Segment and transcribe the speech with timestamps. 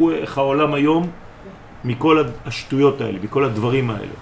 [0.00, 1.10] הוא איך העולם היום
[1.84, 4.12] מכל השטויות האלה, מכל הדברים האלה.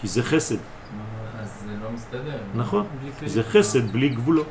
[0.00, 0.56] כי זה חסד.
[1.40, 2.38] אז זה לא מסתדר.
[2.54, 2.86] נכון,
[3.26, 4.46] זה חסד בלי גבולות.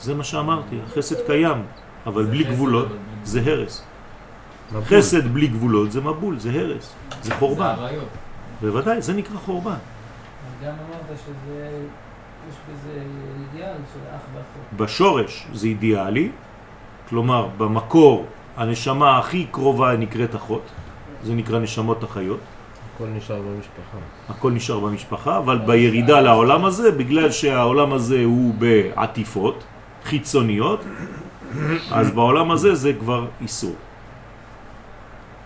[0.00, 1.62] זה מה שאמרתי, החסד קיים,
[2.06, 2.88] אבל בלי גבולות
[3.24, 3.82] זה הרס.
[4.84, 7.74] חסד בלי גבולות זה מבול, זה הרס, זה חורבן.
[7.76, 8.08] זה עריות.
[8.60, 9.78] בוודאי, זה נקרא חורבן.
[10.62, 11.86] גם אמרת שזה,
[12.48, 13.02] יש בזה
[13.40, 14.76] אידיאל של אח ואחות.
[14.76, 16.28] בשורש זה אידיאלי,
[17.08, 18.26] כלומר במקור
[18.56, 20.62] הנשמה הכי קרובה נקראת אחות,
[21.22, 22.40] זה נקרא נשמות החיות,
[22.94, 23.98] הכל נשאר במשפחה.
[24.28, 29.64] הכל נשאר במשפחה, אבל בירידה לעולם הזה, בגלל שהעולם הזה הוא בעטיפות
[30.04, 30.80] חיצוניות,
[31.92, 33.74] אז בעולם הזה זה כבר איסור.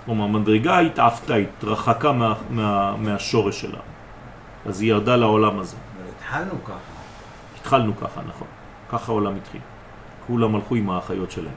[0.04, 3.78] כלומר, מדרגה התעפתה, התרחקה מה, מה, מהשורש שלה.
[4.66, 5.76] אז היא ירדה לעולם הזה.
[6.28, 6.74] התחלנו ככה.
[7.60, 8.46] התחלנו ככה, נכון.
[8.92, 9.60] ככה העולם התחיל.
[10.26, 11.54] כולם הלכו עם האחיות שלהם.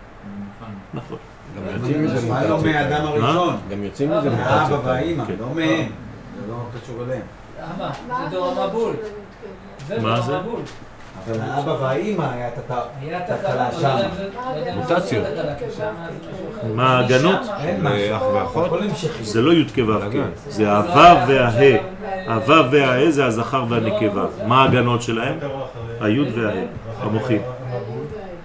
[0.94, 1.18] נכון.
[1.58, 2.76] גם יוצאים מזה מה לא מוטציות.
[2.76, 3.58] מהאדם הראשון?
[3.72, 4.82] גם יוצאים מזה מהאבא מוטציות.
[4.86, 5.34] והאימא, כן.
[5.40, 5.92] לא מהם.
[6.42, 7.22] זה לא קשור אליהם.
[7.62, 7.92] למה?
[8.08, 8.96] זה דור המבול.
[10.02, 10.38] מה זה?
[11.26, 12.82] אבל האבא והאימא היה את ה...
[13.02, 13.98] היה תקלה תקלה, אבל שם.
[13.98, 15.26] לא לא מוטציות.
[16.76, 17.02] מה
[17.92, 18.22] אה, אח.
[18.34, 18.72] ואחות?
[19.22, 20.30] זה לא י' כו' כ', בלגן.
[20.48, 21.78] זה הו' והה.
[22.32, 24.26] הו' והה זה הזכר והנקבה.
[24.48, 25.38] מה ההגנות שלהם?
[26.02, 26.64] הי' והה,
[27.00, 27.42] המוחין.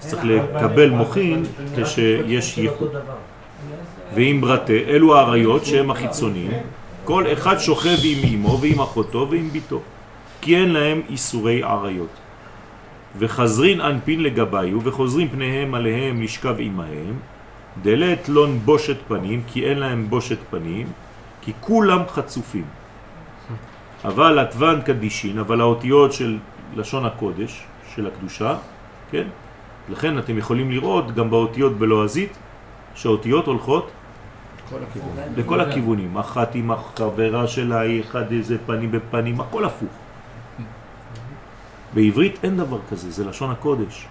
[0.03, 1.45] אז צריך לקבל מוחין
[1.77, 2.91] כשיש ייחוד.
[4.14, 6.51] ואם ברטה, אלו האריות שהם החיצוניים,
[7.05, 9.81] כל אחד שוכב עם אמו ועם אחותו ועם ביתו,
[10.41, 12.17] כי אין להם איסורי עריות.
[13.19, 17.14] וחזרין אנפין לגביו, וחוזרים פניהם עליהם לשכב עמהם,
[17.83, 20.87] דלת לון בושת פנים, כי אין להם בושת פנים,
[21.42, 22.64] כי כולם חצופים.
[24.05, 26.39] אבל עטוון קדישין, אבל האותיות של
[26.77, 28.56] לשון הקודש, של הקדושה,
[29.11, 29.27] כן?
[29.89, 32.36] לכן אתם יכולים לראות גם באותיות בלועזית,
[32.94, 33.91] שהאותיות הולכות
[34.67, 35.11] הכיוון.
[35.36, 39.89] לכל הכיוונים, אחת עם החברה שלה, אחד איזה פנים בפנים, הכל הפוך.
[41.95, 44.07] בעברית אין דבר כזה, זה לשון הקודש.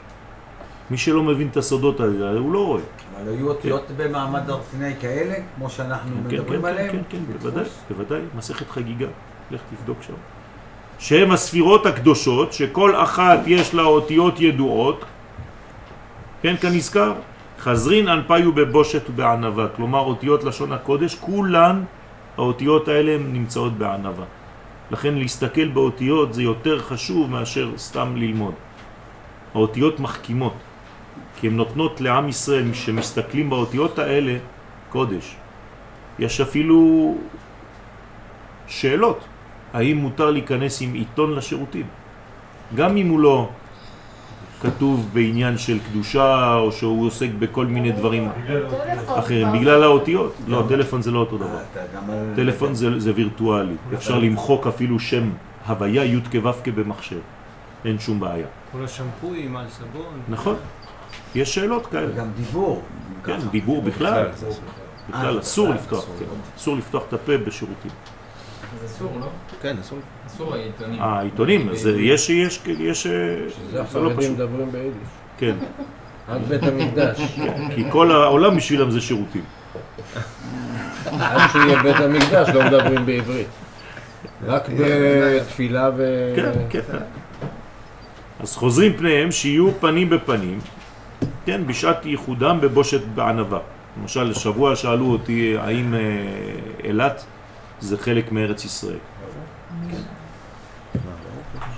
[0.91, 2.81] מי שלא מבין את הסודות האלה, הוא לא רואה.
[3.15, 6.91] אבל היו אותיות במעמד הר סיני כאלה, כמו שאנחנו כן, כן, מדברים כן, עליהם?
[6.91, 7.43] כן, כן, בדפוס?
[7.43, 9.07] בוודאי, בוודאי, מסכת חגיגה,
[9.51, 10.13] לך תבדוק שם.
[10.99, 15.05] שהם הספירות הקדושות, שכל אחת יש לה אותיות ידועות,
[16.41, 17.13] כן, כנזכר,
[17.59, 21.83] חזרין אנפיו בבושת ובענבה, כלומר אותיות לשון הקודש, כולן
[22.37, 24.23] האותיות האלה הן נמצאות בענבה.
[24.91, 28.53] לכן להסתכל באותיות זה יותר חשוב מאשר סתם ללמוד.
[29.53, 30.53] האותיות מחכימות,
[31.39, 34.37] כי הן נותנות לעם ישראל שמסתכלים באותיות האלה
[34.89, 35.35] קודש.
[36.19, 37.15] יש אפילו
[38.67, 39.19] שאלות,
[39.75, 41.85] האם מותר להיכנס עם עיתון לשירותים?
[42.75, 43.49] גם אם הוא לא
[44.61, 48.29] כתוב בעניין של קדושה או שהוא עוסק בכל מיני דברים
[49.05, 50.33] אחרים, בגלל האותיות.
[50.47, 51.59] לא, טלפון זה לא אותו דבר.
[52.35, 55.29] טלפון זה, זה וירטואלי, אפשר למחוק אפילו שם
[55.67, 57.19] הוויה י' כו' במחשב,
[57.85, 58.47] אין שום בעיה.
[58.71, 60.21] כל השמפויים על סבון.
[60.29, 60.55] נכון,
[61.35, 62.11] יש שאלות כאלה.
[62.17, 62.81] גם דיבור.
[63.23, 63.37] כן.
[63.51, 64.49] דיבור בכלל, אסור.
[65.09, 66.05] בכלל אה, אסור בכלל לפתוח.
[66.19, 66.25] כן.
[66.57, 67.91] אסור לפתוח את הפה בשירותים.
[68.79, 69.25] זה אסור, לא?
[69.61, 69.99] כן, אסור.
[70.27, 71.01] אסור העיתונים.
[71.01, 73.11] אה, העיתונים, אז יש, יש, יש, אה,
[73.49, 75.07] שזה זה לא החרדים פשוט, מדברים ביידיש.
[75.37, 75.55] כן,
[76.27, 77.21] עד בית המקדש.
[77.75, 79.43] כי כל העולם בשבילם זה שירותים.
[81.19, 83.47] עד שיהיה בית המקדש לא מדברים בעברית.
[84.45, 86.33] רק בתפילה ו...
[86.35, 86.97] כן, כן.
[88.39, 90.59] אז חוזרים פניהם שיהיו פנים בפנים,
[91.45, 93.59] כן, בשעת ייחודם בבושת בענבה.
[94.01, 95.99] למשל, שבוע שאלו אותי האם אה,
[96.83, 97.25] אילת
[97.85, 98.97] זה חלק מארץ ישראל.
[99.89, 99.97] כן.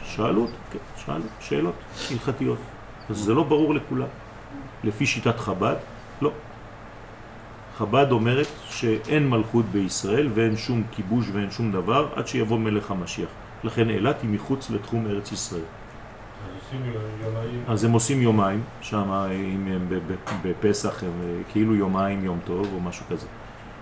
[0.04, 1.74] שאלו אותי, כן, שאלו, שאלות
[2.12, 2.60] הלכתיות.
[3.10, 4.08] אז זה לא ברור לכולם.
[4.84, 5.76] לפי שיטת חב"ד,
[6.22, 6.32] לא.
[7.78, 13.30] חב"ד אומרת שאין מלכות בישראל ואין שום כיבוש ואין שום דבר עד שיבוא מלך המשיח.
[13.64, 15.62] לכן אילת היא מחוץ לתחום ארץ ישראל.
[17.68, 20.00] אז הם עושים יומיים, שם אם הם
[20.44, 23.28] בפסח הם אה, כאילו יומיים יום טוב או משהו כזה.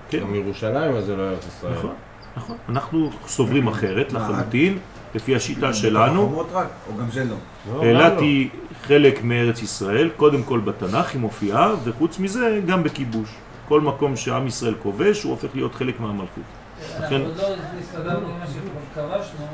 [0.10, 1.74] כן, גם ירושלים אז זה לא ארץ ישראל.
[1.74, 1.94] נכון,
[2.38, 2.56] נכון.
[2.70, 4.78] אנחנו סוברים אחרת לחלוטין,
[5.16, 6.22] לפי השיטה שלנו.
[6.30, 7.36] חומות רק, או גם זה לא.
[7.76, 8.22] לא, אילת לא.
[8.22, 8.50] היא
[8.88, 13.30] חלק מארץ ישראל, קודם כל בתנ"ך היא מופיעה, וחוץ מזה גם בכיבוש.
[13.68, 16.44] כל מקום שעם ישראל כובש הוא הופך להיות חלק מהמלכות.
[17.00, 17.48] לכן- אנחנו לא
[17.82, 19.46] הסתדרנו עם מה שכבשנו.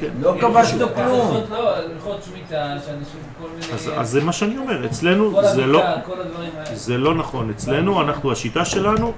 [0.00, 0.08] כן.
[0.20, 1.06] לא כבשנו כלום.
[1.36, 3.98] הלכות לא, הלכות שמיטה, שאנשים כל מיני...
[4.00, 6.76] אז, זה מה שאני אומר, אצלנו זה לא, כל הדברים האלה.
[6.76, 7.50] זה לא נכון.
[7.50, 9.12] אצלנו, אנחנו, השיטה שלנו,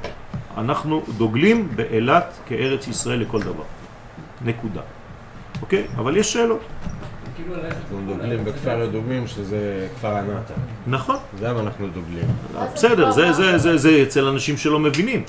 [0.56, 3.64] אנחנו דוגלים באילת כארץ ישראל לכל דבר.
[4.44, 4.80] נקודה.
[5.62, 5.84] אוקיי?
[5.96, 6.60] אבל יש שאלות.
[7.36, 7.54] כאילו.
[7.54, 10.54] אנחנו דוגלים בכפר אדומים שזה כפר ענתה.
[10.86, 12.26] נכון, גם אנחנו דוגלים.
[12.74, 15.24] בסדר, זה, זה, זה, זה אצל אנשים שלא מבינים.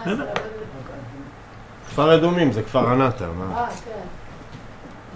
[0.00, 0.26] בסדר.
[1.88, 3.56] כפר אדומים זה כפר ענתה, מה?
[3.56, 3.90] אה, כן.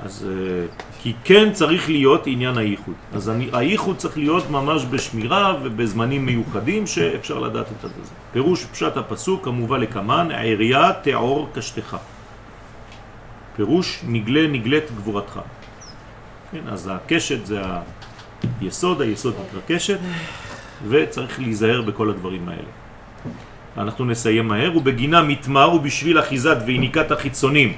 [0.05, 0.67] אז אה,
[1.03, 2.95] כי כן צריך להיות עניין הייחוד.
[3.15, 7.89] אז הייחוד צריך להיות ממש בשמירה ובזמנים מיוחדים שאפשר לדעת את זה.
[8.37, 11.97] פירוש פשט הפסוק המובא לקמן, העירייה תעור קשתך.
[13.57, 15.41] פירוש נגלה נגלית גבורתך.
[16.53, 17.61] כן, אז הקשת זה
[18.61, 19.99] היסוד, היסוד נקרא קשת,
[20.89, 22.71] וצריך להיזהר בכל הדברים האלה.
[23.77, 27.73] אנחנו נסיים מהר, ובגינה מתמר ובשביל אחיזת ויניקת החיצונים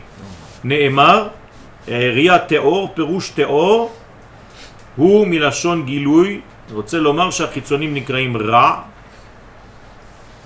[0.64, 1.28] נאמר
[1.88, 3.93] ראייה תיאור, פירוש תיאור,
[4.96, 6.40] הוא מלשון גילוי,
[6.72, 8.82] רוצה לומר שהחיצונים נקראים רע,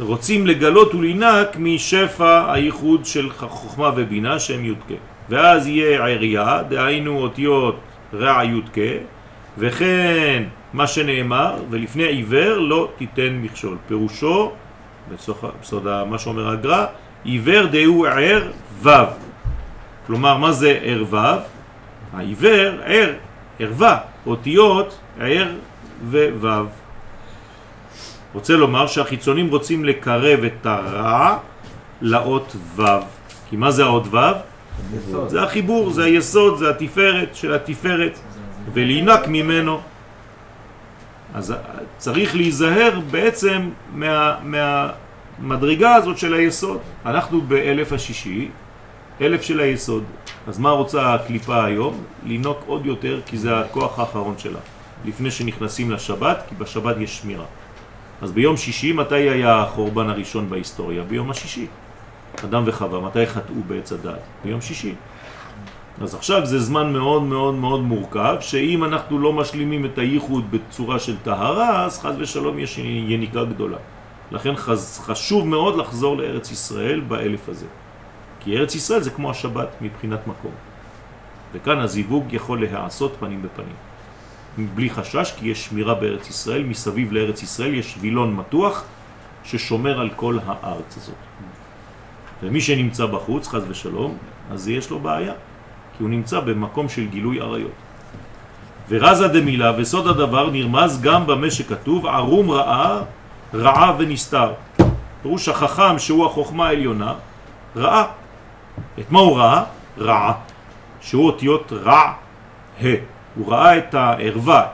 [0.02, 4.94] רוצים לגלות ולנק משפע הייחוד של חוכמה ובינה שהם יודקה.
[5.28, 7.76] ואז יהיה עירייה, דהיינו אותיות
[8.14, 8.92] רע יודקה,
[9.58, 13.76] וכן מה שנאמר, ולפני עיוור לא תיתן מכשול.
[13.88, 14.52] פירושו,
[15.60, 16.86] בסוד מה שאומר הגר"א,
[17.24, 18.50] עיוור דהו ער
[18.82, 19.06] וו.
[20.06, 21.40] כלומר, מה זה ער וו?
[22.12, 23.12] העיוור, ער,
[23.58, 25.48] ערווה, אותיות ער
[26.10, 26.81] ווו.
[28.34, 31.38] רוצה לומר שהחיצונים רוצים לקרב את הרע
[32.00, 32.84] לאות וו.
[33.50, 34.18] כי מה זה האות וו?
[35.28, 38.18] זה החיבור, זה היסוד, זה התפארת של התפארת,
[38.72, 39.80] ולהינק ממנו.
[41.34, 41.54] אז
[41.98, 44.36] צריך להיזהר בעצם מה,
[45.38, 46.78] מהמדרגה הזאת של היסוד.
[47.06, 48.48] אנחנו באלף השישי,
[49.20, 50.04] אלף של היסוד.
[50.48, 52.04] אז מה רוצה הקליפה היום?
[52.26, 54.58] לינוק עוד יותר, כי זה הכוח האחרון שלה.
[55.04, 57.44] לפני שנכנסים לשבת, כי בשבת יש שמירה.
[58.22, 61.02] אז ביום שישי, מתי היה החורבן הראשון בהיסטוריה?
[61.02, 61.66] ביום השישי.
[62.44, 64.20] אדם וחווה, מתי חטאו בעץ הדעת?
[64.44, 64.94] ביום שישי.
[66.02, 70.98] אז עכשיו זה זמן מאוד מאוד מאוד מורכב, שאם אנחנו לא משלימים את הייחוד בצורה
[70.98, 73.78] של טהרה, אז חז ושלום יש יניקה גדולה.
[74.30, 74.52] לכן
[75.06, 77.66] חשוב מאוד לחזור לארץ ישראל באלף הזה.
[78.40, 80.52] כי ארץ ישראל זה כמו השבת מבחינת מקום.
[81.52, 83.91] וכאן הזיווג יכול להיעשות פנים בפנים.
[84.58, 88.84] בלי חשש, כי יש שמירה בארץ ישראל, מסביב לארץ ישראל יש וילון מתוח
[89.44, 91.14] ששומר על כל הארץ הזאת.
[92.42, 94.16] ומי שנמצא בחוץ, חז ושלום,
[94.50, 95.32] אז יש לו בעיה,
[95.96, 97.72] כי הוא נמצא במקום של גילוי עריות.
[98.88, 103.00] ורזה דמילה וסוד הדבר נרמז גם במה שכתוב ערום רעה,
[103.54, 104.52] רעה ונסתר.
[105.22, 107.14] פירוש החכם שהוא החוכמה העליונה,
[107.76, 108.04] רעה.
[108.98, 109.64] את מה הוא ראה?
[109.98, 110.32] רעה.
[111.00, 112.12] שהוא אותיות רע,
[112.80, 112.84] ה.
[113.36, 114.66] הוא ראה את הערווה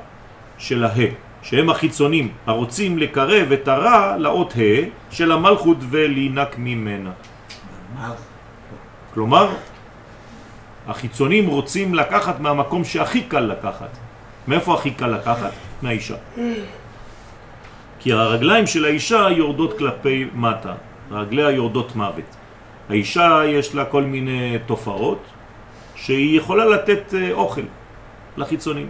[0.59, 1.07] של הה,
[1.43, 7.11] שהם החיצונים הרוצים לקרב את הרע לאות ה של המלכות ולהינק ממנה.
[9.15, 9.49] כלומר,
[10.87, 13.91] החיצונים רוצים לקחת מהמקום שהכי קל לקחת.
[14.49, 15.53] מאיפה הכי קל לקחת?
[15.83, 16.17] מהאישה.
[18.01, 20.75] כי הרגליים של האישה יורדות כלפי מטה,
[21.11, 22.37] רגליה יורדות מוות.
[22.89, 25.23] האישה יש לה כל מיני תופעות
[25.95, 27.63] שהיא יכולה לתת אה, אוכל
[28.39, 28.89] לחיצונים.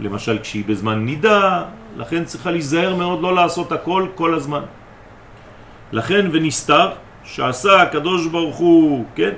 [0.00, 1.64] למשל כשהיא בזמן נידה,
[1.96, 4.62] לכן צריכה להיזהר מאוד לא לעשות הכל כל הזמן.
[5.92, 6.90] לכן ונסתר
[7.24, 9.32] שעשה הקדוש ברוך הוא, כן,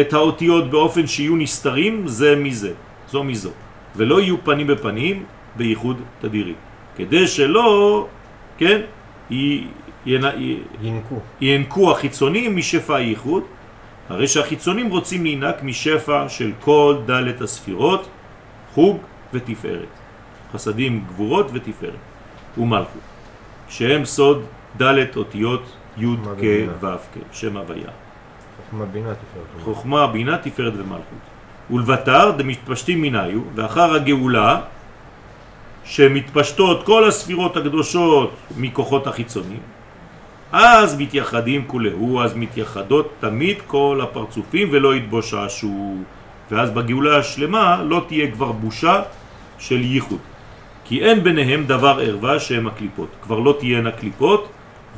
[0.00, 2.72] את האותיות באופן שיהיו נסתרים זה מזה,
[3.08, 3.50] זו מזו,
[3.96, 5.24] ולא יהיו פנים בפנים
[5.56, 6.54] בייחוד תדירי.
[6.96, 8.06] כדי שלא,
[8.58, 8.80] כן,
[10.06, 11.20] ינקו.
[11.40, 13.42] ינקו החיצונים משפע הייחוד,
[14.08, 18.08] הרי שהחיצונים רוצים להינק משפע של כל דלת הספירות,
[18.74, 18.98] חוג
[19.32, 19.88] ותפארת.
[20.52, 22.00] חסדים, גבורות ותפארת.
[22.58, 23.02] ומלכות.
[23.68, 24.44] שהם סוד
[24.76, 25.62] דלת אותיות
[25.96, 26.06] י'
[26.40, 27.90] כ' ו' כ', שם הוויה.
[28.56, 29.64] חוכמה בינה תפארת.
[29.64, 31.24] חוכמה, בינה, תפארת ומלכות.
[31.70, 34.60] ולבטר דמתפשטים מניו, ואחר הגאולה,
[35.84, 39.60] שמתפשטות כל הספירות הקדושות מכוחות החיצונים,
[40.52, 45.94] אז מתייחדים כולהו, אז מתייחדות תמיד כל הפרצופים ולא יתבוששו.
[46.50, 49.02] ואז בגאולה השלמה לא תהיה כבר בושה
[49.58, 50.18] של ייחוד.
[50.84, 53.08] כי אין ביניהם דבר ערווה שהם הקליפות.
[53.22, 54.48] כבר לא תהיינה קליפות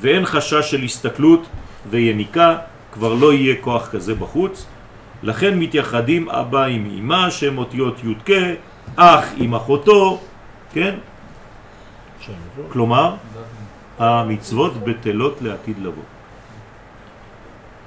[0.00, 1.46] ואין חשש של הסתכלות
[1.90, 2.56] ויניקה,
[2.92, 4.66] כבר לא יהיה כוח כזה בחוץ.
[5.22, 8.30] לכן מתייחדים אבא עם אמא שהם אותיות י"ק,
[8.96, 10.20] אח עם אחותו,
[10.72, 10.94] כן?
[12.72, 13.14] כלומר,
[14.00, 16.02] המצוות בטלות לעתיד לבוא.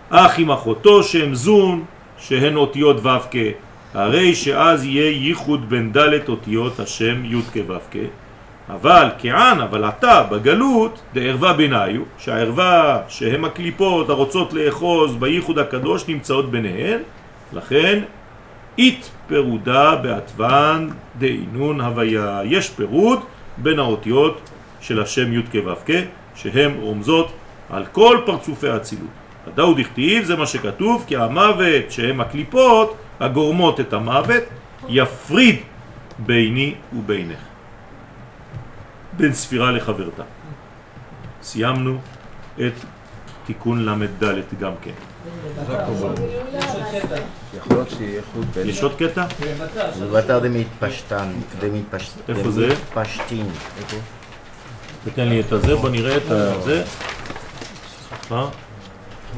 [0.09, 1.85] אח עם אחותו שהם זון,
[2.17, 3.09] שהן אותיות ו'
[3.93, 7.97] הרי שאז יהיה ייחוד בין ד' אותיות השם י' כ' ו' כ',
[8.69, 16.51] אבל כען, אבל אתה בגלות, דערווה ביניו, שהערווה שהם הקליפות הרוצות לאחוז בייחוד הקדוש נמצאות
[16.51, 16.99] ביניהן,
[17.53, 17.99] לכן
[18.77, 20.89] אית פירודה בעטוון
[21.19, 22.41] דאינון הוויה.
[22.45, 23.19] יש פירוד
[23.57, 24.49] בין האותיות
[24.83, 25.93] של השם י' כו'
[26.35, 27.31] שהן רומזות
[27.69, 29.07] על כל פרצופי האצילות.
[29.47, 34.43] הדאוד הכתיב, זה מה שכתוב, כי המוות שהם הקליפות הגורמות את המוות
[34.89, 35.55] יפריד
[36.19, 37.39] ביני ובינך.
[39.17, 40.23] בין ספירה לחברתה.
[41.41, 41.97] סיימנו
[42.55, 42.73] את
[43.45, 44.23] תיקון ל"ד
[44.59, 44.91] גם כן.
[44.91, 46.19] יש עוד
[46.91, 47.15] קטע.
[47.57, 48.69] יכול להיות שיהיה חוט בין...
[48.69, 49.25] יש עוד קטע?
[49.25, 51.27] בבתר, ובתר דמתפשטן,
[51.59, 52.29] דמתפשט...
[52.29, 52.67] איפה זה?
[52.67, 53.45] דמתפשטין.
[55.05, 56.83] תתן לי את הזה, בוא נראה את הזה.
[58.09, 58.47] סליחה.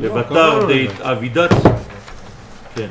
[0.01, 1.49] לבתר דית אבידת,
[2.75, 2.87] כן,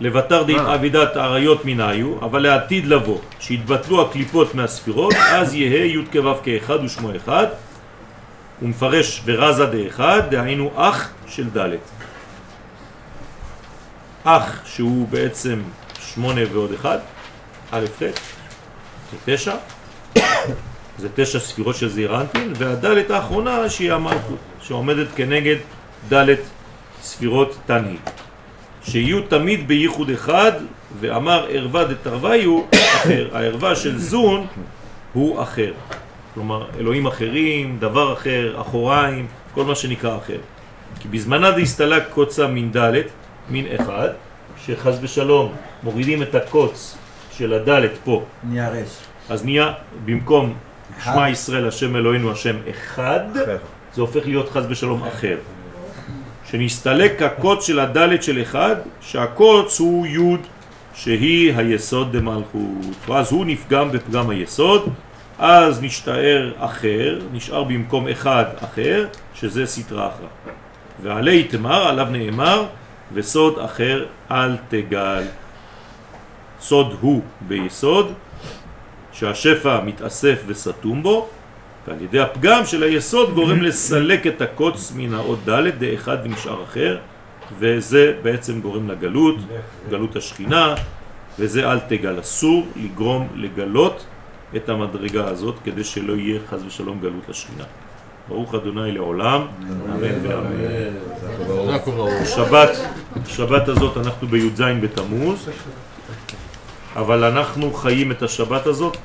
[0.00, 6.04] לבתר דית אבידת אריות מן היו, אבל לעתיד לבוא, שיתבטלו הקליפות מהספירות, אז יהא י'
[6.12, 7.46] כו' כאחד ושמו אחד,
[8.60, 11.74] הוא מפרש ורזה דאחד, דהיינו אח של ד'.
[14.24, 15.62] אח שהוא בעצם
[16.00, 16.98] שמונה ועוד אחד,
[17.70, 19.54] א' ט', זה תשע,
[20.98, 25.56] זה תשע ספירות של זעירנטין, והדלת האחרונה שהיא המלכות, שעומדת כנגד
[26.08, 26.40] דלת
[27.02, 27.96] ספירות תנהי.
[28.82, 30.52] שיהיו תמיד בייחוד אחד,
[31.00, 33.28] ואמר ערווה דתרוויו אחר.
[33.32, 34.46] הערווה של זון
[35.12, 35.72] הוא אחר.
[36.34, 40.38] כלומר, אלוהים אחרים, דבר אחר, אחוריים, כל מה שנקרא אחר.
[41.00, 43.06] כי בזמנה דהסתלק קוצה מן דלת,
[43.50, 44.08] מין אחד,
[44.66, 45.52] שחז ושלום
[45.82, 46.96] מורידים את הקוץ
[47.32, 48.96] של הדלת פה, נהיה רש.
[49.28, 49.72] אז נהיה
[50.04, 50.67] במקום.
[51.04, 53.20] שמע ישראל השם אלוהינו השם אחד.
[53.94, 55.36] זה הופך להיות חז ושלום אחר.
[56.50, 60.36] שנסתלק הקוץ של הדלת של אחד, שהקוץ הוא י'
[60.94, 62.62] שהיא היסוד דמלכות.
[63.08, 64.88] ואז הוא נפגם בפגם היסוד,
[65.38, 70.52] אז נשתער אחר, נשאר במקום אחד אחר, שזה סטרה אחרא.
[71.02, 72.64] ועלי תמר, עליו נאמר,
[73.12, 75.22] וסוד אחר אל תגל.
[76.60, 78.12] סוד הוא ביסוד,
[79.18, 81.28] שהשפע מתאסף וסתום בו,
[81.88, 86.98] ועל ידי הפגם של היסוד גורם לסלק את הקוץ מן האות ד' דאחד ונשאר אחר,
[87.58, 89.36] וזה בעצם גורם לגלות,
[89.90, 90.74] גלות השכינה,
[91.38, 92.20] וזה אל תגל.
[92.20, 94.04] אסור לגרום לגלות
[94.56, 97.64] את המדרגה הזאת כדי שלא יהיה חז ושלום גלות לשכינה.
[98.28, 100.52] ברוך אדוני לעולם, אמן ואמן.
[102.24, 102.70] שבת,
[103.26, 105.48] שבת הזאת אנחנו בי"ז בתמוז,
[106.98, 108.96] אבל אנחנו חיים את השבת הזאת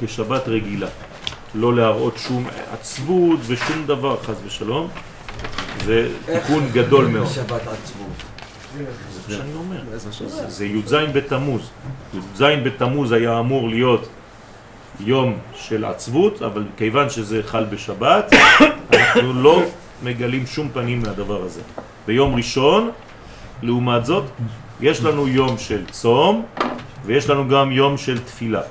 [0.00, 0.86] כשבת רגילה.
[1.54, 4.88] לא להראות שום עצבות ושום דבר, חס ושלום.
[5.84, 7.26] זה תיקון גדול מאוד.
[7.26, 8.22] שבת עצבות.
[10.48, 11.70] זה י"ז בתמוז.
[12.14, 14.08] י"ז בתמוז היה אמור להיות
[15.00, 18.34] יום של עצבות, אבל כיוון שזה חל בשבת,
[18.92, 19.62] אנחנו לא
[20.02, 21.60] מגלים שום פנים מהדבר הזה.
[22.06, 22.90] ביום ראשון,
[23.62, 24.24] לעומת זאת,
[24.80, 26.46] יש לנו יום של צום,
[27.04, 28.62] ויש לנו גם יום של תפילה.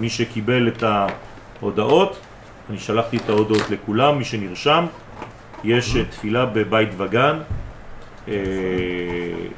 [0.00, 2.16] מי שקיבל את ההודעות,
[2.70, 4.86] אני שלחתי את ההודעות לכולם, מי שנרשם,
[5.64, 7.38] יש תפילה בבית וגן,
[8.28, 8.34] אה,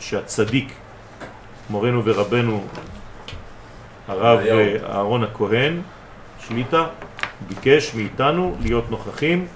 [0.00, 0.72] שהצדיק,
[1.70, 2.64] מורנו ורבנו,
[4.08, 5.80] הרב אה, אהרון הכהן,
[6.48, 6.86] שליטה,
[7.48, 9.46] ביקש מאיתנו להיות נוכחים.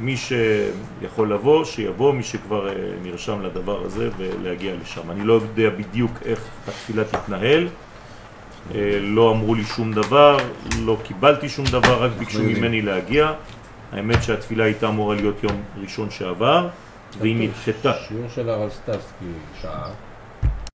[0.00, 5.10] מי שיכול לבוא, שיבוא, מי שכבר אה, נרשם לדבר הזה ולהגיע לשם.
[5.10, 7.68] אני לא יודע בדיוק איך התפילה תתנהל,
[8.74, 10.36] אה, לא אמרו לי שום דבר,
[10.80, 13.32] לא קיבלתי שום דבר, רק ביקשו ממני להגיע.
[13.92, 16.68] האמת שהתפילה הייתה אמורה להיות יום ראשון שעבר,
[17.18, 17.92] והיא נדחתה.
[18.08, 19.24] שיעור של הרב סטבסקי
[19.62, 19.88] שעה,